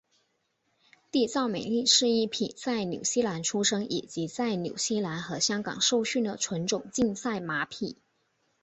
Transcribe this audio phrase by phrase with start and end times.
[1.11, 7.99] 缔造美丽是一匹在纽西兰出生以及在纽西兰和香港受训的纯种竞赛马匹。